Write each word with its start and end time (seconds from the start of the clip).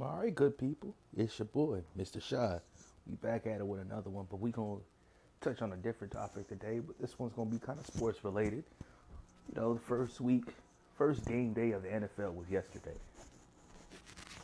All 0.00 0.20
right, 0.22 0.34
good 0.34 0.56
people. 0.56 0.94
It's 1.14 1.38
your 1.38 1.44
boy, 1.44 1.82
Mr. 1.98 2.22
Shy. 2.22 2.58
We 3.06 3.14
back 3.16 3.46
at 3.46 3.60
it 3.60 3.66
with 3.66 3.82
another 3.82 4.08
one, 4.08 4.26
but 4.30 4.40
we 4.40 4.50
gonna 4.50 4.78
touch 5.42 5.60
on 5.60 5.74
a 5.74 5.76
different 5.76 6.14
topic 6.14 6.48
today. 6.48 6.78
But 6.78 6.98
this 6.98 7.18
one's 7.18 7.34
gonna 7.34 7.50
be 7.50 7.58
kind 7.58 7.78
of 7.78 7.86
sports 7.86 8.24
related. 8.24 8.64
You 9.54 9.60
know, 9.60 9.74
the 9.74 9.80
first 9.80 10.18
week, 10.18 10.44
first 10.96 11.26
game 11.26 11.52
day 11.52 11.72
of 11.72 11.82
the 11.82 11.90
NFL 11.90 12.34
was 12.34 12.48
yesterday. 12.50 12.96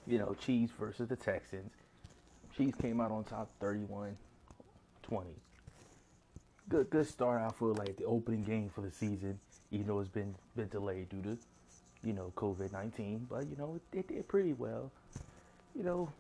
You 0.07 0.19
know, 0.19 0.37
Chiefs 0.39 0.75
versus 0.79 1.09
the 1.09 1.17
Texans. 1.17 1.73
Chiefs 2.55 2.77
came 2.79 3.01
out 3.01 3.11
on 3.11 3.25
top 3.25 3.49
31-20. 3.63 4.17
Good 6.69 6.91
good 6.91 7.07
start 7.09 7.41
out 7.41 7.57
for 7.57 7.73
like 7.73 7.97
the 7.97 8.05
opening 8.05 8.45
game 8.45 8.69
for 8.69 8.83
the 8.83 8.91
season, 8.91 9.41
even 9.71 9.87
though 9.87 10.01
it's 10.01 10.11
been 10.11 10.35
been 10.57 10.69
delayed 10.69 11.09
due 11.09 11.23
to, 11.23 11.39
you 12.05 12.13
know, 12.13 12.35
COVID 12.37 12.71
nineteen. 12.71 13.27
But 13.31 13.47
you 13.49 13.57
know, 13.57 13.77
it, 13.77 13.97
it 13.97 14.09
did 14.09 14.29
pretty 14.29 14.53
well 14.53 14.93
you 15.75 15.83
know, 15.83 16.11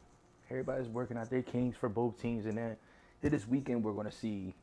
everybody's 0.50 0.88
working 0.88 1.16
out 1.16 1.30
their 1.30 1.42
kings 1.42 1.77
for 1.77 1.88
both 1.88 2.20
teams, 2.20 2.46
and 2.46 2.56
then 2.56 2.77
this 3.20 3.46
weekend 3.46 3.82
we're 3.82 3.92
going 3.92 4.06
to 4.06 4.16
see 4.16 4.55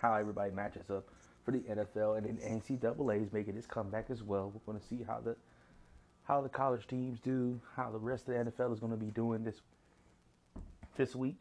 how 0.00 0.14
everybody 0.14 0.50
matches 0.50 0.90
up 0.90 1.04
for 1.44 1.50
the 1.52 1.60
NFL, 1.60 2.18
and 2.18 2.26
then 2.26 2.60
NCAA 2.60 3.22
is 3.22 3.32
making 3.32 3.56
its 3.56 3.66
comeback 3.66 4.06
as 4.10 4.22
well. 4.22 4.52
We're 4.54 4.72
going 4.72 4.80
to 4.80 4.86
see 4.86 5.04
how 5.06 5.20
the 5.20 5.36
how 6.24 6.40
the 6.40 6.48
college 6.48 6.86
teams 6.86 7.18
do, 7.18 7.60
how 7.74 7.90
the 7.90 7.98
rest 7.98 8.28
of 8.28 8.34
the 8.34 8.50
NFL 8.50 8.72
is 8.72 8.78
going 8.78 8.92
to 8.92 8.98
be 8.98 9.10
doing 9.10 9.42
this 9.42 9.60
this 10.96 11.16
week, 11.16 11.40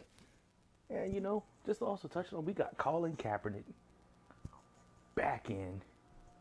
and 0.90 1.14
you 1.14 1.22
know, 1.22 1.44
just 1.66 1.82
also 1.82 2.08
touching 2.08 2.38
on, 2.38 2.46
we 2.46 2.54
got 2.54 2.78
Colin 2.78 3.16
Kaepernick 3.16 3.64
back 5.16 5.50
in 5.50 5.82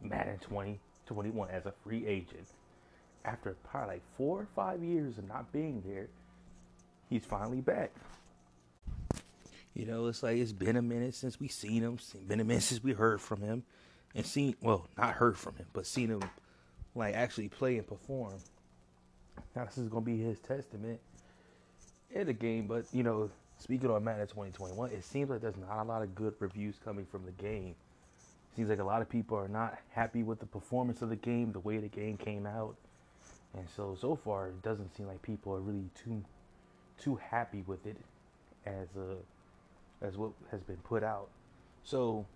Madden 0.03 0.39
2021 0.39 1.51
as 1.51 1.67
a 1.67 1.73
free 1.85 2.07
agent 2.07 2.49
after 3.25 3.57
probably 3.69 3.95
like 3.95 4.03
four 4.17 4.41
or 4.41 4.49
five 4.55 4.83
years 4.83 5.19
of 5.19 5.29
not 5.29 5.53
being 5.53 5.83
there 5.87 6.09
he's 7.11 7.25
finally 7.25 7.61
back. 7.61 7.91
You 9.75 9.87
know, 9.87 10.07
it's 10.07 10.23
like 10.23 10.39
it's 10.39 10.53
been 10.53 10.77
a 10.77 10.83
minute 10.83 11.15
since 11.15 11.39
we 11.39 11.49
seen 11.49 11.83
him. 11.83 11.99
Been 12.27 12.41
a 12.41 12.45
minute 12.45 12.63
since 12.63 12.83
we 12.83 12.93
heard 12.93 13.21
from 13.21 13.43
him, 13.43 13.63
and 14.15 14.25
seen 14.25 14.57
well, 14.63 14.89
not 14.97 15.15
heard 15.15 15.37
from 15.37 15.57
him, 15.57 15.67
but 15.73 15.87
seen 15.87 16.09
him 16.09 16.23
like 16.95 17.15
actually 17.15 17.49
play 17.49 17.77
and 17.77 17.87
perform. 17.87 18.35
Now 19.55 19.65
this 19.65 19.79
is 19.79 19.89
gonna 19.89 20.05
be 20.05 20.19
his 20.19 20.39
testament 20.39 21.01
in 22.11 22.27
the 22.27 22.33
game. 22.33 22.67
But 22.67 22.87
you 22.93 23.03
know, 23.03 23.31
speaking 23.59 23.91
on 23.91 24.03
Madden 24.03 24.27
2021, 24.27 24.91
it 24.91 25.05
seems 25.05 25.31
like 25.31 25.41
there's 25.41 25.57
not 25.57 25.83
a 25.83 25.85
lot 25.85 26.03
of 26.03 26.15
good 26.15 26.35
reviews 26.41 26.77
coming 26.85 27.07
from 27.07 27.25
the 27.25 27.33
game. 27.33 27.75
Seems 28.57 28.69
like 28.69 28.81
a 28.81 28.85
lot 28.85 29.01
of 29.01 29.09
people 29.09 29.39
are 29.39 29.49
not 29.49 29.79
happy 29.91 30.25
with 30.25 30.41
the 30.41 30.47
performance 30.47 31.03
of 31.03 31.09
the 31.09 31.17
game, 31.17 31.53
the 31.53 31.61
way 31.61 31.79
the 31.79 31.89
game 31.89 32.17
came 32.17 32.47
out, 32.47 32.75
and 33.57 33.67
so 33.77 33.97
so 34.01 34.17
far 34.17 34.49
it 34.49 34.63
doesn't 34.63 34.97
seem 34.97 35.07
like 35.07 35.23
people 35.23 35.55
are 35.55 35.61
really 35.61 35.89
too 35.95 36.25
too 37.01 37.17
happy 37.17 37.65
with 37.67 37.87
it 37.87 37.97
as 38.67 38.89
a 38.97 39.17
as 40.05 40.17
what 40.17 40.33
has 40.51 40.63
been 40.63 40.77
put 40.77 41.03
out. 41.03 41.29
So 41.83 42.27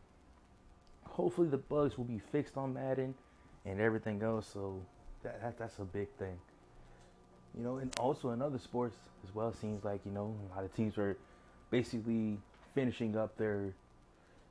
hopefully 1.04 1.48
the 1.48 1.58
bugs 1.58 1.96
will 1.96 2.04
be 2.04 2.18
fixed 2.18 2.56
on 2.56 2.74
Madden 2.74 3.14
and 3.64 3.80
everything 3.80 4.22
else. 4.22 4.48
So 4.52 4.80
that, 5.22 5.40
that 5.40 5.58
that's 5.58 5.78
a 5.78 5.84
big 5.84 6.08
thing. 6.18 6.38
You 7.56 7.62
know, 7.62 7.76
and 7.76 7.94
also 8.00 8.30
in 8.30 8.42
other 8.42 8.58
sports 8.58 8.96
as 9.26 9.34
well, 9.34 9.52
seems 9.52 9.84
like 9.84 10.00
you 10.04 10.12
know 10.12 10.34
a 10.50 10.56
lot 10.56 10.64
of 10.64 10.74
teams 10.74 10.98
are 10.98 11.16
basically 11.70 12.38
finishing 12.74 13.16
up 13.16 13.36
their 13.36 13.74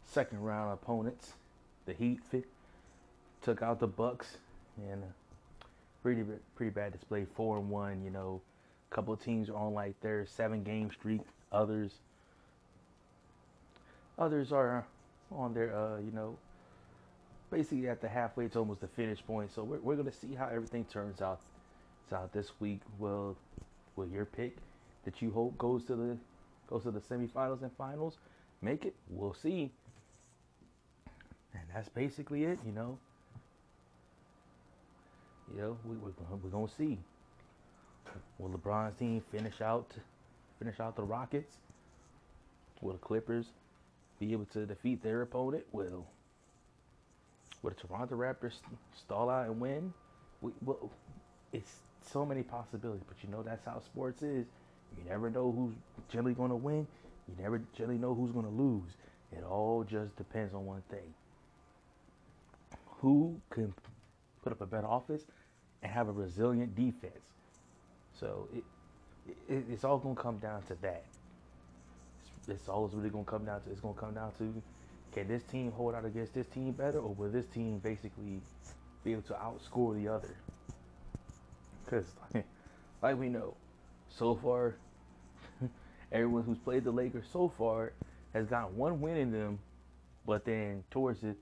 second 0.05 0.41
round 0.41 0.73
opponents. 0.73 1.33
The 1.85 1.93
Heat 1.93 2.21
fit, 2.31 2.45
took 3.41 3.61
out 3.61 3.79
the 3.79 3.87
Bucks 3.87 4.37
and 4.77 5.03
pretty 6.01 6.23
pretty 6.55 6.71
bad 6.71 6.93
display, 6.93 7.25
four 7.35 7.57
and 7.57 7.69
one. 7.69 8.03
You 8.03 8.09
know, 8.09 8.41
couple 8.93 9.13
of 9.13 9.23
teams 9.23 9.49
are 9.49 9.55
on 9.55 9.73
like 9.73 9.99
their 10.01 10.25
seven 10.25 10.63
game 10.63 10.91
streak. 10.91 11.21
Others 11.51 11.91
others 14.17 14.51
are 14.51 14.85
on 15.31 15.53
their 15.53 15.75
uh, 15.75 15.97
you 15.99 16.11
know 16.11 16.37
basically 17.51 17.89
at 17.89 18.01
the 18.01 18.07
halfway 18.07 18.47
to 18.47 18.59
almost 18.59 18.81
the 18.81 18.87
finish 18.87 19.25
point. 19.25 19.51
So 19.53 19.63
we're 19.63 19.79
we're 19.79 19.95
gonna 19.95 20.11
see 20.11 20.33
how 20.35 20.47
everything 20.47 20.85
turns 20.85 21.21
out. 21.21 21.41
It's 22.05 22.13
out 22.13 22.31
this 22.31 22.51
week. 22.59 22.81
Will 22.99 23.35
will 23.95 24.07
your 24.07 24.25
pick 24.25 24.57
that 25.05 25.21
you 25.21 25.31
hope 25.31 25.57
goes 25.57 25.83
to 25.85 25.95
the 25.95 26.17
goes 26.67 26.83
to 26.83 26.91
the 26.91 26.99
semifinals 26.99 27.61
and 27.61 27.71
finals 27.77 28.17
make 28.61 28.85
it? 28.85 28.95
We'll 29.09 29.33
see. 29.33 29.71
And 31.53 31.63
that's 31.73 31.89
basically 31.89 32.45
it, 32.45 32.59
you 32.65 32.71
know. 32.71 32.97
You 35.53 35.61
know, 35.61 35.77
we, 35.85 35.95
we're, 35.97 36.49
we're 36.51 36.67
to 36.67 36.73
see. 36.73 36.97
Will 38.37 38.49
LeBron's 38.49 38.97
team 38.97 39.21
finish 39.31 39.61
out 39.61 39.91
finish 40.59 40.79
out 40.79 40.95
the 40.95 41.03
Rockets? 41.03 41.57
Will 42.81 42.93
the 42.93 42.99
Clippers 42.99 43.45
be 44.19 44.33
able 44.33 44.45
to 44.45 44.65
defeat 44.65 45.01
their 45.03 45.21
opponent? 45.21 45.63
Will 45.71 46.05
Will 47.61 47.71
the 47.71 47.87
Toronto 47.87 48.15
Raptors 48.15 48.55
stall 48.95 49.29
out 49.29 49.47
and 49.47 49.59
win? 49.59 49.93
We, 50.41 50.51
well, 50.65 50.91
it's 51.53 51.77
so 52.01 52.25
many 52.25 52.43
possibilities, 52.43 53.03
but 53.07 53.17
you 53.23 53.29
know 53.29 53.41
that's 53.41 53.65
how 53.65 53.79
sports 53.79 54.21
is. 54.21 54.45
You 54.97 55.09
never 55.09 55.29
know 55.29 55.51
who's 55.51 55.73
generally 56.11 56.33
going 56.33 56.49
to 56.49 56.55
win. 56.55 56.85
You 57.27 57.41
never 57.41 57.61
generally 57.75 57.97
know 57.97 58.13
who's 58.13 58.31
going 58.31 58.45
to 58.45 58.51
lose. 58.51 58.91
It 59.31 59.43
all 59.43 59.85
just 59.89 60.15
depends 60.17 60.53
on 60.53 60.65
one 60.65 60.83
thing. 60.89 61.13
Who 62.99 63.39
can 63.49 63.73
put 64.43 64.51
up 64.51 64.61
a 64.61 64.65
better 64.65 64.87
offense 64.89 65.23
and 65.81 65.91
have 65.91 66.09
a 66.09 66.11
resilient 66.11 66.75
defense? 66.75 67.32
So 68.19 68.47
it, 68.53 68.63
it 69.49 69.65
it's 69.71 69.83
all 69.83 69.97
gonna 69.97 70.15
come 70.15 70.37
down 70.37 70.63
to 70.63 70.75
that. 70.81 71.05
It's, 72.39 72.49
it's 72.49 72.69
always 72.69 72.93
really 72.93 73.09
gonna 73.09 73.23
come 73.23 73.45
down 73.45 73.61
to. 73.61 73.69
It's 73.71 73.81
gonna 73.81 73.93
come 73.93 74.13
down 74.13 74.31
to 74.37 74.61
can 75.13 75.27
this 75.27 75.43
team 75.43 75.71
hold 75.71 75.93
out 75.93 76.05
against 76.05 76.33
this 76.33 76.47
team 76.47 76.71
better, 76.71 76.97
or 76.99 77.13
will 77.13 77.29
this 77.29 77.45
team 77.45 77.77
basically 77.77 78.41
be 79.03 79.11
able 79.11 79.21
to 79.23 79.33
outscore 79.33 79.95
the 79.95 80.07
other? 80.07 80.35
Because 81.83 82.05
like 83.01 83.17
we 83.17 83.29
know, 83.29 83.55
so 84.09 84.35
far, 84.35 84.75
everyone 86.11 86.43
who's 86.43 86.57
played 86.57 86.83
the 86.83 86.91
Lakers 86.91 87.25
so 87.31 87.51
far 87.57 87.93
has 88.33 88.47
got 88.47 88.73
one 88.73 89.01
win 89.01 89.17
in 89.17 89.31
them, 89.31 89.59
but 90.25 90.45
then 90.45 90.83
towards 90.89 91.23
it, 91.23 91.37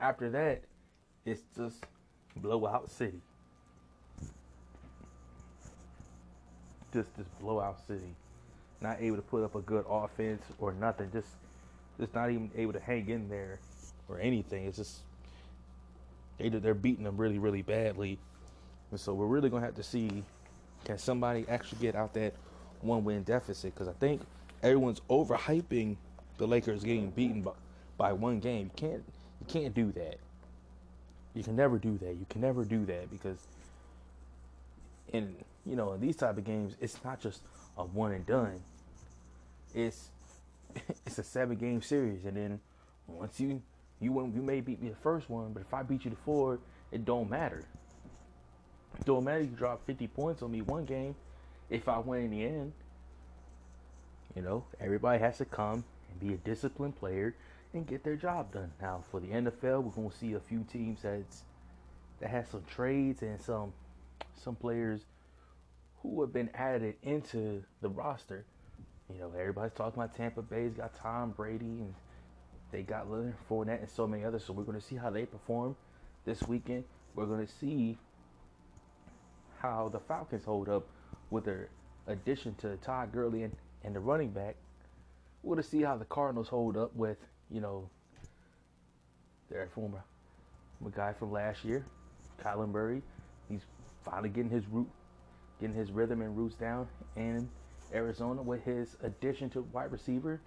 after 0.00 0.30
that, 0.30 0.62
it's 1.24 1.42
just 1.56 1.84
blowout 2.36 2.88
city. 2.88 3.20
Just 6.92 7.16
this 7.16 7.26
blowout 7.40 7.78
city, 7.86 8.14
not 8.80 9.00
able 9.00 9.16
to 9.16 9.22
put 9.22 9.44
up 9.44 9.54
a 9.54 9.60
good 9.60 9.84
offense 9.88 10.42
or 10.58 10.72
nothing. 10.72 11.10
Just 11.12 11.28
just 11.98 12.14
not 12.14 12.30
even 12.30 12.50
able 12.56 12.72
to 12.72 12.80
hang 12.80 13.08
in 13.08 13.28
there 13.28 13.58
or 14.08 14.18
anything. 14.20 14.66
It's 14.66 14.76
just 14.76 15.00
they 16.38 16.48
they're 16.48 16.74
beating 16.74 17.04
them 17.04 17.16
really 17.16 17.38
really 17.38 17.62
badly, 17.62 18.18
and 18.90 19.00
so 19.00 19.14
we're 19.14 19.26
really 19.26 19.50
gonna 19.50 19.64
have 19.64 19.76
to 19.76 19.82
see 19.82 20.24
can 20.84 20.98
somebody 20.98 21.44
actually 21.48 21.80
get 21.80 21.94
out 21.94 22.14
that 22.14 22.34
one 22.80 23.04
win 23.04 23.22
deficit 23.24 23.74
because 23.74 23.88
I 23.88 23.92
think 23.94 24.22
everyone's 24.62 25.00
overhyping 25.10 25.96
the 26.38 26.46
Lakers 26.46 26.84
getting 26.84 27.10
beaten 27.10 27.42
by, 27.42 27.52
by 27.96 28.12
one 28.12 28.38
game. 28.38 28.70
You 28.76 28.88
can't 28.88 29.04
you 29.40 29.46
can't 29.46 29.74
do 29.74 29.92
that. 29.92 30.18
You 31.34 31.42
can 31.42 31.56
never 31.56 31.78
do 31.78 31.98
that. 31.98 32.14
You 32.14 32.26
can 32.28 32.40
never 32.40 32.64
do 32.64 32.84
that 32.86 33.10
because 33.10 33.38
in 35.12 35.36
you 35.64 35.76
know, 35.76 35.92
in 35.92 36.00
these 36.00 36.16
type 36.16 36.38
of 36.38 36.44
games, 36.44 36.74
it's 36.80 37.02
not 37.04 37.20
just 37.20 37.42
a 37.76 37.84
one 37.84 38.12
and 38.12 38.24
done. 38.26 38.60
It's 39.74 40.08
it's 41.06 41.18
a 41.18 41.22
seven 41.22 41.56
game 41.56 41.82
series, 41.82 42.24
and 42.24 42.36
then 42.36 42.60
once 43.06 43.38
you 43.38 43.62
you 44.00 44.12
win, 44.12 44.32
you 44.34 44.42
may 44.42 44.60
beat 44.60 44.80
me 44.82 44.88
the 44.88 44.96
first 44.96 45.28
one, 45.28 45.52
but 45.52 45.60
if 45.60 45.74
I 45.74 45.82
beat 45.82 46.04
you 46.04 46.10
the 46.10 46.16
four, 46.16 46.58
it 46.90 47.04
don't 47.04 47.28
matter. 47.28 47.64
It 48.98 49.04
don't 49.04 49.24
matter. 49.24 49.40
You 49.40 49.48
drop 49.48 49.84
fifty 49.86 50.06
points 50.06 50.42
on 50.42 50.50
me 50.50 50.62
one 50.62 50.84
game. 50.84 51.14
If 51.68 51.88
I 51.88 51.98
win 51.98 52.24
in 52.24 52.30
the 52.30 52.44
end, 52.44 52.72
you 54.34 54.42
know, 54.42 54.64
everybody 54.80 55.18
has 55.18 55.38
to 55.38 55.44
come 55.44 55.84
and 56.10 56.20
be 56.20 56.32
a 56.32 56.38
disciplined 56.38 56.96
player 56.96 57.34
and 57.74 57.86
get 57.86 58.02
their 58.04 58.16
job 58.16 58.52
done. 58.52 58.72
Now, 58.80 59.04
for 59.10 59.20
the 59.20 59.26
NFL, 59.26 59.82
we're 59.82 59.90
gonna 59.90 60.12
see 60.18 60.32
a 60.32 60.40
few 60.40 60.64
teams 60.72 61.02
that's 61.02 61.42
that 62.20 62.30
has 62.30 62.48
some 62.48 62.64
trades 62.64 63.22
and 63.22 63.40
some 63.40 63.72
some 64.38 64.56
players 64.56 65.02
who 66.02 66.20
have 66.20 66.32
been 66.32 66.50
added 66.54 66.94
into 67.02 67.62
the 67.80 67.88
roster. 67.88 68.44
You 69.12 69.20
know, 69.20 69.32
everybody's 69.38 69.72
talking 69.72 70.00
about 70.00 70.14
Tampa 70.14 70.42
Bay's 70.42 70.74
got 70.74 70.94
Tom 70.94 71.30
Brady 71.30 71.64
and 71.64 71.94
they 72.70 72.82
got 72.82 73.10
Leonard 73.10 73.34
Fournette 73.48 73.80
and 73.80 73.90
so 73.90 74.06
many 74.06 74.24
others. 74.24 74.44
So 74.44 74.52
we're 74.52 74.64
going 74.64 74.78
to 74.78 74.86
see 74.86 74.96
how 74.96 75.10
they 75.10 75.24
perform 75.24 75.76
this 76.24 76.42
weekend. 76.42 76.84
We're 77.14 77.26
going 77.26 77.44
to 77.44 77.52
see 77.52 77.96
how 79.58 79.88
the 79.88 79.98
Falcons 79.98 80.44
hold 80.44 80.68
up 80.68 80.86
with 81.30 81.44
their 81.44 81.68
addition 82.06 82.54
to 82.56 82.76
Todd 82.76 83.12
Gurley 83.12 83.42
and, 83.42 83.56
and 83.82 83.94
the 83.94 84.00
running 84.00 84.30
back. 84.30 84.56
We're 85.42 85.54
going 85.54 85.64
to 85.64 85.68
see 85.68 85.82
how 85.82 85.96
the 85.96 86.04
Cardinals 86.04 86.48
hold 86.48 86.76
up 86.76 86.94
with, 86.94 87.18
you 87.50 87.60
know, 87.60 87.88
their 89.50 89.68
former 89.74 90.02
guy 90.94 91.12
from 91.12 91.32
last 91.32 91.64
year, 91.64 91.84
Kyler 92.42 92.68
Murray. 92.68 93.02
He's 93.48 93.62
finally 94.04 94.28
getting 94.28 94.50
his 94.50 94.66
root 94.66 94.88
getting 95.60 95.74
his 95.74 95.90
rhythm 95.90 96.22
and 96.22 96.36
roots 96.36 96.54
down 96.54 96.86
in 97.16 97.48
Arizona 97.92 98.42
with 98.42 98.62
his 98.64 98.96
addition 99.02 99.50
to 99.50 99.62
wide 99.72 99.90
receiver 99.90 100.40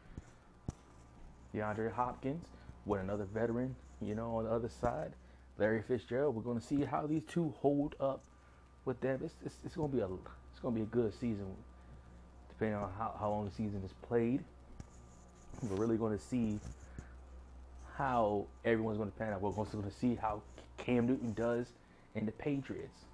DeAndre 1.53 1.91
Hopkins 1.91 2.47
with 2.85 3.01
another 3.01 3.25
veteran, 3.25 3.75
you 4.01 4.15
know, 4.15 4.37
on 4.37 4.45
the 4.45 4.51
other 4.51 4.69
side, 4.69 5.11
Larry 5.57 5.81
Fitzgerald. 5.81 6.35
We're 6.35 6.41
going 6.43 6.59
to 6.59 6.65
see 6.65 6.83
how 6.83 7.05
these 7.05 7.23
two 7.27 7.53
hold 7.59 7.95
up 7.99 8.21
with 8.85 8.99
them. 9.01 9.19
It's, 9.23 9.35
it's, 9.45 9.55
it's 9.65 9.75
going 9.75 9.91
to 9.91 9.97
be 9.97 10.01
a 10.01 10.07
it's 10.51 10.59
going 10.61 10.73
to 10.73 10.79
be 10.79 10.83
a 10.83 10.87
good 10.87 11.13
season, 11.13 11.47
depending 12.49 12.77
on 12.77 12.89
how, 12.97 13.15
how 13.19 13.29
long 13.29 13.45
the 13.45 13.51
season 13.51 13.81
is 13.83 13.91
played. 14.01 14.43
We're 15.63 15.77
really 15.77 15.97
going 15.97 16.17
to 16.17 16.23
see 16.23 16.59
how 17.97 18.47
everyone's 18.65 18.97
going 18.97 19.11
to 19.11 19.17
pan 19.17 19.33
out. 19.33 19.41
We're 19.41 19.51
also 19.51 19.77
going 19.77 19.89
to 19.89 19.97
see 19.97 20.15
how 20.15 20.41
Cam 20.77 21.05
Newton 21.05 21.33
does 21.33 21.67
in 22.15 22.25
the 22.25 22.31
Patriots. 22.31 23.05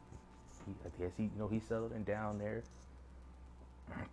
He, 0.68 0.74
I 0.86 1.02
guess 1.02 1.12
he, 1.18 1.24
you 1.24 1.32
know, 1.40 1.48
he's 1.48 1.64
settling 1.64 2.04
down 2.04 2.38
there. 2.38 2.64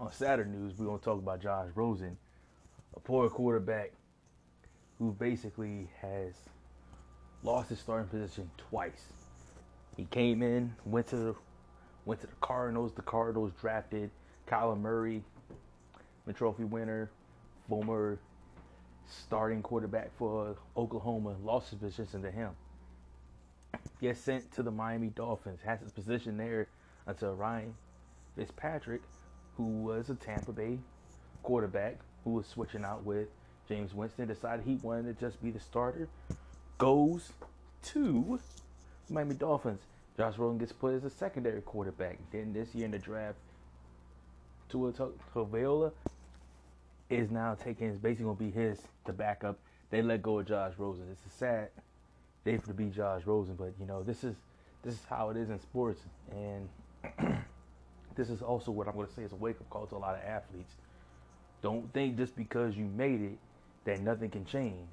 On 0.00 0.12
Saturday 0.12 0.50
news, 0.50 0.74
we're 0.76 0.98
to 0.98 1.04
talk 1.04 1.18
about 1.18 1.40
Josh 1.40 1.68
Rosen 1.74 2.18
a 2.96 3.00
poor 3.00 3.28
quarterback 3.28 3.92
who 4.98 5.12
basically 5.12 5.88
has 6.00 6.34
lost 7.42 7.70
his 7.70 7.78
starting 7.78 8.08
position 8.08 8.50
twice. 8.56 9.12
He 9.96 10.04
came 10.06 10.42
in, 10.42 10.74
went 10.84 11.06
to 11.08 11.16
the, 11.16 11.34
went 12.04 12.20
to 12.20 12.26
the 12.26 12.36
Cardinals. 12.40 12.92
The 12.92 13.02
Cardinals 13.02 13.52
drafted 13.60 14.10
Kyler 14.46 14.78
Murray, 14.78 15.22
the 16.26 16.32
trophy 16.32 16.64
winner, 16.64 17.10
former 17.68 18.18
starting 19.08 19.62
quarterback 19.62 20.10
for 20.16 20.56
Oklahoma, 20.76 21.36
lost 21.42 21.70
his 21.70 21.78
position 21.78 22.22
to 22.22 22.30
him. 22.30 22.50
Gets 24.00 24.20
sent 24.20 24.52
to 24.52 24.62
the 24.62 24.70
Miami 24.70 25.08
Dolphins, 25.08 25.60
has 25.64 25.80
his 25.80 25.92
position 25.92 26.36
there 26.36 26.66
until 27.06 27.34
Ryan 27.34 27.74
Fitzpatrick, 28.36 29.02
who 29.56 29.64
was 29.64 30.10
a 30.10 30.14
Tampa 30.14 30.52
Bay 30.52 30.78
quarterback, 31.42 31.98
who 32.24 32.30
was 32.30 32.46
switching 32.46 32.84
out 32.84 33.04
with 33.04 33.28
Jameis 33.68 33.94
Winston, 33.94 34.26
decided 34.26 34.64
he 34.64 34.74
wanted 34.76 35.18
to 35.18 35.24
just 35.24 35.42
be 35.42 35.50
the 35.50 35.60
starter, 35.60 36.08
goes 36.78 37.32
to 37.82 38.40
Miami 39.08 39.34
Dolphins. 39.34 39.82
Josh 40.16 40.36
Rosen 40.36 40.58
gets 40.58 40.72
put 40.72 40.94
as 40.94 41.04
a 41.04 41.10
secondary 41.10 41.62
quarterback. 41.62 42.18
Then 42.30 42.52
this 42.52 42.74
year 42.74 42.86
in 42.86 42.90
the 42.90 42.98
draft, 42.98 43.38
Tua 44.68 44.92
Tagovailoa 44.92 45.92
is 47.08 47.30
now 47.30 47.54
taking 47.54 47.88
is 47.88 47.98
basically 47.98 48.24
gonna 48.24 48.36
be 48.36 48.50
his 48.50 48.82
the 49.04 49.12
backup. 49.12 49.58
They 49.90 50.02
let 50.02 50.22
go 50.22 50.38
of 50.38 50.46
Josh 50.46 50.72
Rosen. 50.78 51.06
It's 51.10 51.26
a 51.26 51.36
sad 51.38 51.68
day 52.44 52.56
for 52.56 52.66
to 52.68 52.74
be 52.74 52.86
Josh 52.86 53.22
Rosen, 53.26 53.54
but 53.54 53.72
you 53.80 53.86
know 53.86 54.02
this 54.02 54.24
is 54.24 54.34
this 54.82 54.94
is 54.94 55.00
how 55.08 55.30
it 55.30 55.36
is 55.36 55.50
in 55.50 55.60
sports, 55.60 56.00
and 56.30 56.68
this 58.16 58.30
is 58.30 58.42
also 58.42 58.70
what 58.70 58.88
I'm 58.88 58.94
gonna 58.94 59.08
say 59.14 59.22
is 59.22 59.32
a 59.32 59.36
wake 59.36 59.60
up 59.60 59.70
call 59.70 59.86
to 59.86 59.96
a 59.96 59.98
lot 59.98 60.14
of 60.14 60.22
athletes. 60.24 60.74
Don't 61.62 61.92
think 61.92 62.16
just 62.16 62.36
because 62.36 62.76
you 62.76 62.84
made 62.84 63.20
it 63.20 63.38
that 63.84 64.00
nothing 64.00 64.30
can 64.30 64.44
change. 64.44 64.88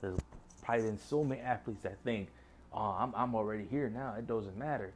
There's 0.00 0.18
probably 0.62 0.86
been 0.86 0.98
so 0.98 1.22
many 1.22 1.40
athletes 1.40 1.82
that 1.82 1.98
think, 2.04 2.28
oh, 2.72 2.96
I'm, 2.98 3.12
I'm 3.14 3.34
already 3.34 3.66
here 3.70 3.90
now. 3.90 4.14
It 4.18 4.26
doesn't 4.26 4.56
matter. 4.56 4.92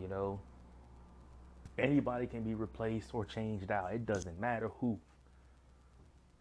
You 0.00 0.08
know, 0.08 0.40
anybody 1.78 2.26
can 2.26 2.42
be 2.42 2.54
replaced 2.54 3.14
or 3.14 3.24
changed 3.24 3.70
out. 3.70 3.92
It 3.92 4.06
doesn't 4.06 4.40
matter 4.40 4.70
who. 4.80 4.98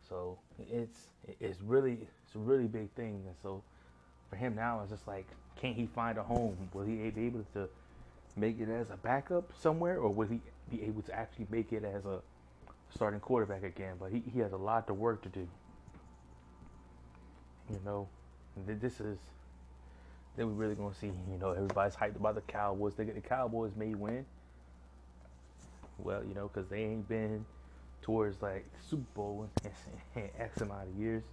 So 0.09 0.39
it's 0.71 1.07
it's 1.39 1.61
really 1.61 1.99
it's 2.25 2.35
a 2.35 2.39
really 2.39 2.67
big 2.67 2.91
thing. 2.93 3.23
And 3.27 3.35
so 3.41 3.63
for 4.33 4.37
him 4.37 4.55
now, 4.55 4.81
it's 4.81 4.91
just 4.91 5.07
like, 5.07 5.27
can't 5.55 5.75
he 5.75 5.85
find 5.85 6.17
a 6.17 6.23
home? 6.23 6.57
Will 6.73 6.83
he 6.83 6.95
be 7.11 7.25
able 7.27 7.45
to 7.53 7.69
make 8.35 8.59
it 8.59 8.67
as 8.67 8.89
a 8.89 8.97
backup 8.97 9.51
somewhere, 9.59 9.99
or 9.99 10.09
will 10.09 10.27
he 10.27 10.39
be 10.71 10.81
able 10.83 11.03
to 11.03 11.13
actually 11.13 11.45
make 11.51 11.71
it 11.71 11.83
as 11.83 12.03
a 12.05 12.19
starting 12.95 13.19
quarterback 13.19 13.63
again, 13.63 13.93
but 13.99 14.11
he, 14.11 14.23
he 14.33 14.39
has 14.39 14.51
a 14.51 14.57
lot 14.57 14.89
of 14.89 14.97
work 14.97 15.21
to 15.21 15.29
do. 15.29 15.47
You 17.69 17.79
know, 17.85 18.07
this 18.65 18.99
is 18.99 19.19
then 20.35 20.47
we're 20.47 20.53
really 20.53 20.75
gonna 20.75 20.95
see. 20.95 21.11
You 21.31 21.37
know, 21.39 21.51
everybody's 21.51 21.95
hyped 21.95 22.15
about 22.15 22.33
the 22.33 22.41
Cowboys. 22.41 22.95
They 22.95 23.05
get 23.05 23.15
the 23.15 23.21
Cowboys 23.21 23.71
may 23.75 23.93
win. 23.93 24.25
Well, 25.99 26.23
you 26.23 26.33
know, 26.33 26.49
because 26.51 26.69
they 26.69 26.83
ain't 26.83 27.07
been 27.07 27.45
towards 28.01 28.41
like 28.41 28.65
Super 28.89 29.05
Bowl 29.13 29.47
in 30.15 30.29
X 30.39 30.61
amount 30.61 30.89
of 30.89 30.95
years. 30.99 31.23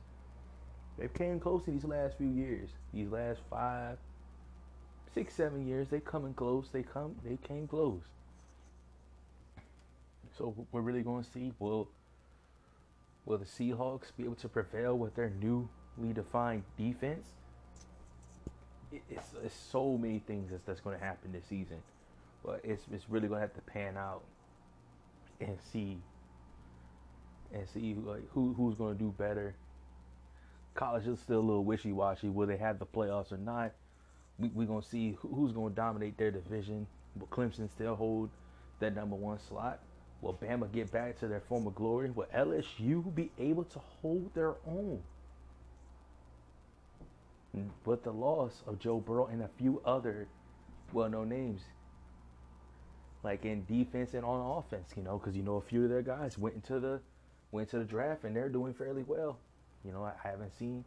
They've 1.00 1.12
came 1.12 1.40
close 1.40 1.66
in 1.66 1.74
these 1.74 1.84
last 1.84 2.18
few 2.18 2.28
years. 2.28 2.68
These 2.92 3.08
last 3.08 3.40
five, 3.48 3.96
six, 5.14 5.32
seven 5.32 5.66
years, 5.66 5.88
they 5.88 5.98
coming 5.98 6.34
close. 6.34 6.68
They 6.70 6.82
come, 6.82 7.16
they 7.24 7.38
came 7.38 7.66
close. 7.66 8.02
So 10.36 10.54
we're 10.70 10.82
really 10.82 11.02
going 11.02 11.24
to 11.24 11.30
see 11.30 11.52
will 11.58 11.88
will 13.24 13.38
the 13.38 13.46
Seahawks 13.46 14.12
be 14.16 14.24
able 14.24 14.34
to 14.36 14.48
prevail 14.48 14.96
with 14.96 15.14
their 15.14 15.30
newly 15.40 16.12
defined 16.12 16.64
defense? 16.76 17.26
It's, 18.92 19.28
it's 19.42 19.54
so 19.54 19.96
many 19.96 20.18
things 20.18 20.50
that's, 20.50 20.64
that's 20.64 20.80
going 20.80 20.98
to 20.98 21.04
happen 21.04 21.32
this 21.32 21.44
season, 21.48 21.78
but 22.44 22.60
it's 22.62 22.82
it's 22.92 23.08
really 23.08 23.28
going 23.28 23.38
to 23.38 23.46
have 23.46 23.54
to 23.54 23.62
pan 23.62 23.96
out 23.96 24.22
and 25.40 25.56
see 25.72 25.96
and 27.54 27.66
see 27.68 27.94
like 27.94 28.28
who 28.32 28.52
who's 28.52 28.74
going 28.74 28.98
to 28.98 29.02
do 29.02 29.14
better. 29.16 29.54
College 30.74 31.06
is 31.06 31.18
still 31.20 31.40
a 31.40 31.40
little 31.40 31.64
wishy 31.64 31.92
washy. 31.92 32.28
Will 32.28 32.46
they 32.46 32.56
have 32.56 32.78
the 32.78 32.86
playoffs 32.86 33.32
or 33.32 33.38
not? 33.38 33.72
We 34.38 34.48
we 34.48 34.66
gonna 34.66 34.82
see 34.82 35.16
who's 35.20 35.52
gonna 35.52 35.74
dominate 35.74 36.16
their 36.16 36.30
division. 36.30 36.86
Will 37.18 37.26
Clemson 37.26 37.70
still 37.70 37.96
hold 37.96 38.30
that 38.78 38.94
number 38.94 39.16
one 39.16 39.38
slot? 39.38 39.80
Will 40.22 40.34
Bama 40.34 40.70
get 40.70 40.90
back 40.92 41.18
to 41.20 41.28
their 41.28 41.40
former 41.40 41.70
glory? 41.70 42.10
Will 42.10 42.26
LSU 42.34 43.14
be 43.14 43.30
able 43.38 43.64
to 43.64 43.78
hold 43.78 44.34
their 44.34 44.54
own? 44.66 45.02
Mm, 47.56 47.70
With 47.84 48.04
the 48.04 48.12
loss 48.12 48.62
of 48.66 48.78
Joe 48.78 49.00
Burrow 49.00 49.26
and 49.26 49.42
a 49.42 49.48
few 49.48 49.82
other 49.84 50.28
well-known 50.92 51.28
names, 51.28 51.62
like 53.22 53.44
in 53.44 53.64
defense 53.64 54.14
and 54.14 54.24
on 54.24 54.58
offense, 54.58 54.92
you 54.96 55.02
know, 55.02 55.18
because 55.18 55.36
you 55.36 55.42
know 55.42 55.56
a 55.56 55.60
few 55.60 55.84
of 55.84 55.90
their 55.90 56.02
guys 56.02 56.38
went 56.38 56.54
into 56.54 56.78
the 56.80 57.00
went 57.52 57.68
to 57.70 57.78
the 57.78 57.84
draft 57.84 58.24
and 58.24 58.36
they're 58.36 58.48
doing 58.48 58.72
fairly 58.72 59.02
well. 59.02 59.38
You 59.84 59.92
know, 59.92 60.04
I 60.04 60.12
haven't 60.28 60.52
seen 60.58 60.84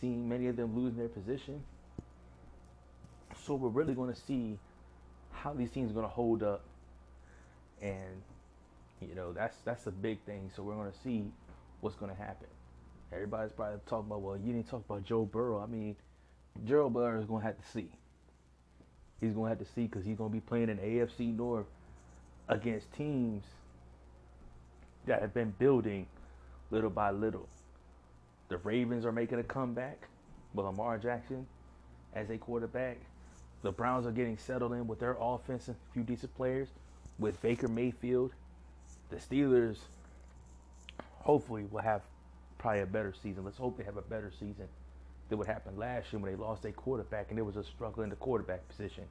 seen 0.00 0.28
many 0.28 0.48
of 0.48 0.56
them 0.56 0.76
losing 0.76 0.98
their 0.98 1.08
position. 1.08 1.62
So 3.44 3.54
we're 3.54 3.68
really 3.68 3.94
going 3.94 4.12
to 4.12 4.20
see 4.20 4.58
how 5.32 5.52
these 5.52 5.70
teams 5.70 5.90
are 5.90 5.94
going 5.94 6.06
to 6.06 6.12
hold 6.12 6.42
up 6.42 6.64
and 7.80 8.22
you 9.08 9.14
know, 9.14 9.32
that's 9.32 9.56
that's 9.64 9.86
a 9.86 9.90
big 9.90 10.20
thing. 10.20 10.50
So 10.54 10.62
we're 10.62 10.74
gonna 10.74 10.92
see 11.02 11.24
what's 11.80 11.96
gonna 11.96 12.14
happen. 12.14 12.48
Everybody's 13.12 13.52
probably 13.52 13.78
talking 13.86 14.06
about, 14.06 14.22
well, 14.22 14.36
you 14.36 14.52
didn't 14.52 14.70
talk 14.70 14.84
about 14.88 15.04
Joe 15.04 15.24
Burrow. 15.24 15.60
I 15.60 15.66
mean, 15.66 15.96
Joe 16.64 16.88
Burrow 16.88 17.20
is 17.20 17.26
gonna 17.26 17.44
have 17.44 17.58
to 17.58 17.68
see. 17.68 17.88
He's 19.20 19.32
gonna 19.32 19.48
have 19.48 19.58
to 19.58 19.64
see 19.64 19.82
because 19.82 20.04
he's 20.04 20.16
gonna 20.16 20.30
be 20.30 20.40
playing 20.40 20.68
in 20.68 20.78
AFC 20.78 21.36
North 21.36 21.66
against 22.48 22.92
teams 22.92 23.44
that 25.06 25.20
have 25.20 25.34
been 25.34 25.52
building 25.58 26.06
little 26.70 26.90
by 26.90 27.10
little. 27.10 27.48
The 28.52 28.58
Ravens 28.58 29.06
are 29.06 29.12
making 29.12 29.38
a 29.38 29.42
comeback 29.42 30.08
with 30.52 30.66
Lamar 30.66 30.98
Jackson 30.98 31.46
as 32.12 32.28
a 32.28 32.36
quarterback. 32.36 32.98
The 33.62 33.72
Browns 33.72 34.06
are 34.06 34.12
getting 34.12 34.36
settled 34.36 34.74
in 34.74 34.86
with 34.86 35.00
their 35.00 35.16
offense 35.18 35.68
and 35.68 35.76
a 35.76 35.92
few 35.94 36.02
decent 36.02 36.36
players 36.36 36.68
with 37.18 37.40
Baker 37.40 37.66
Mayfield 37.66 38.32
the 39.08 39.16
Steelers 39.16 39.78
hopefully 41.20 41.64
will 41.70 41.80
have 41.80 42.02
probably 42.58 42.80
a 42.80 42.86
better 42.86 43.14
season. 43.22 43.42
Let's 43.42 43.56
hope 43.56 43.78
they 43.78 43.84
have 43.84 43.96
a 43.96 44.02
better 44.02 44.30
season 44.30 44.68
than 45.30 45.38
what 45.38 45.46
happened 45.46 45.78
last 45.78 46.12
year 46.12 46.20
when 46.20 46.30
they 46.30 46.36
lost 46.36 46.62
their 46.62 46.72
quarterback 46.72 47.30
and 47.30 47.38
they 47.38 47.42
was 47.42 47.56
a 47.56 47.64
struggle 47.64 48.02
in 48.02 48.10
the 48.10 48.16
quarterback 48.16 48.68
position. 48.68 49.04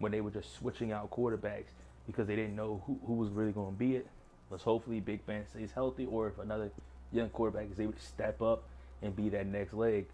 When 0.00 0.12
they 0.12 0.20
were 0.20 0.30
just 0.30 0.54
switching 0.54 0.92
out 0.92 1.10
quarterbacks 1.10 1.72
because 2.06 2.26
they 2.26 2.36
didn't 2.36 2.56
know 2.56 2.82
who, 2.86 3.00
who 3.06 3.14
was 3.14 3.30
really 3.30 3.52
going 3.52 3.72
to 3.72 3.78
be 3.78 3.96
it. 3.96 4.06
Let's 4.50 4.64
hopefully 4.64 5.00
Big 5.00 5.24
Ben 5.24 5.46
stays 5.46 5.70
healthy 5.72 6.04
or 6.04 6.28
if 6.28 6.38
another 6.38 6.70
young 7.12 7.28
quarterback 7.30 7.70
is 7.70 7.80
able 7.80 7.92
to 7.92 8.00
step 8.00 8.40
up 8.42 8.64
and 9.02 9.14
be 9.14 9.28
that 9.30 9.46
next 9.46 9.74
leg. 9.74 10.06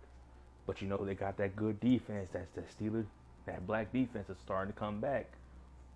But 0.66 0.82
you 0.82 0.88
know 0.88 1.04
they 1.04 1.14
got 1.14 1.36
that 1.38 1.56
good 1.56 1.80
defense. 1.80 2.30
That's 2.32 2.50
the 2.54 2.62
Steelers. 2.62 3.06
That 3.46 3.66
black 3.66 3.92
defense 3.92 4.28
is 4.28 4.36
starting 4.44 4.72
to 4.72 4.78
come 4.78 5.00
back. 5.00 5.26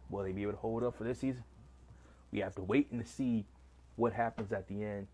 Will 0.08 0.22
they 0.22 0.32
be 0.32 0.42
able 0.42 0.52
to 0.52 0.58
hold 0.58 0.84
up 0.84 0.96
for 0.96 1.04
this 1.04 1.18
season? 1.18 1.44
We 2.32 2.40
have 2.40 2.54
to 2.56 2.62
wait 2.62 2.90
and 2.92 3.06
see 3.06 3.44
what 3.96 4.12
happens 4.12 4.52
at 4.52 4.68
the 4.68 4.84
end. 4.84 5.08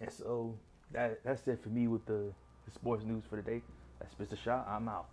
And 0.00 0.10
so 0.12 0.54
that 0.92 1.22
that's 1.24 1.46
it 1.46 1.62
for 1.62 1.68
me 1.68 1.86
with 1.88 2.04
the, 2.06 2.32
the 2.64 2.70
sports 2.72 3.04
news 3.04 3.24
for 3.28 3.36
today. 3.36 3.62
That's 4.00 4.14
Mr. 4.14 4.42
Shaw. 4.42 4.64
I'm 4.68 4.88
out. 4.88 5.06